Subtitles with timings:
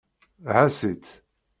[0.53, 1.07] Ɛass-itt.